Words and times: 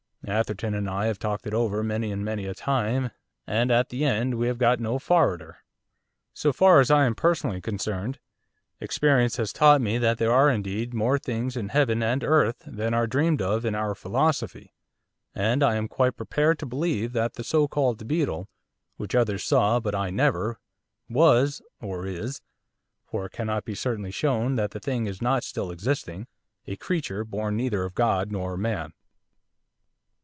Atherton 0.23 0.75
and 0.75 0.87
I 0.87 1.07
have 1.07 1.17
talked 1.17 1.47
it 1.47 1.53
over 1.53 1.81
many 1.83 2.11
and 2.11 2.23
many 2.23 2.45
a 2.45 2.53
time, 2.53 3.09
and 3.47 3.71
at 3.71 3.89
the 3.89 4.05
end 4.05 4.35
we 4.37 4.45
have 4.45 4.59
got 4.59 4.79
no 4.79 4.99
'forrarder.' 4.99 5.57
So 6.31 6.53
far 6.53 6.79
as 6.79 6.91
I 6.91 7.05
am 7.05 7.15
personally 7.15 7.59
concerned, 7.59 8.19
experience 8.79 9.37
has 9.37 9.51
taught 9.51 9.81
me 9.81 9.97
that 9.97 10.19
there 10.19 10.31
are 10.31 10.47
indeed 10.51 10.93
more 10.93 11.17
things 11.17 11.57
in 11.57 11.69
heaven 11.69 12.03
and 12.03 12.23
earth 12.23 12.61
than 12.67 12.93
are 12.93 13.07
dreamed 13.07 13.41
of 13.41 13.65
in 13.65 13.73
our 13.73 13.95
philosophy, 13.95 14.75
and 15.33 15.63
I 15.63 15.73
am 15.75 15.87
quite 15.87 16.15
prepared 16.17 16.59
to 16.59 16.67
believe 16.67 17.13
that 17.13 17.33
the 17.33 17.43
so 17.43 17.67
called 17.67 18.07
Beetle, 18.07 18.47
which 18.97 19.15
others 19.15 19.43
saw, 19.43 19.79
but 19.79 19.95
I 19.95 20.11
never, 20.11 20.59
was 21.09 21.63
or 21.81 22.05
is, 22.05 22.41
for 23.07 23.25
it 23.25 23.31
cannot 23.31 23.65
be 23.65 23.73
certainly 23.73 24.11
shown 24.11 24.53
that 24.55 24.69
the 24.69 24.79
Thing 24.79 25.07
is 25.07 25.19
not 25.19 25.43
still 25.43 25.71
existing 25.71 26.27
a 26.67 26.75
creature 26.75 27.25
born 27.25 27.57
neither 27.57 27.83
of 27.85 27.95
God 27.95 28.31
nor 28.31 28.55
man. 28.55 28.93